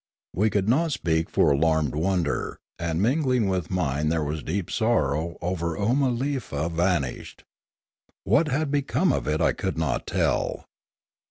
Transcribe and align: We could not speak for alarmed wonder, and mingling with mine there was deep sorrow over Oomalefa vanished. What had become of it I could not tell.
We 0.35 0.49
could 0.49 0.67
not 0.67 0.91
speak 0.91 1.29
for 1.29 1.51
alarmed 1.51 1.93
wonder, 1.93 2.57
and 2.79 2.99
mingling 3.03 3.47
with 3.47 3.69
mine 3.69 4.09
there 4.09 4.23
was 4.23 4.41
deep 4.41 4.71
sorrow 4.71 5.37
over 5.43 5.77
Oomalefa 5.77 6.71
vanished. 6.71 7.43
What 8.23 8.47
had 8.47 8.71
become 8.71 9.13
of 9.13 9.27
it 9.27 9.41
I 9.41 9.51
could 9.53 9.77
not 9.77 10.07
tell. 10.07 10.65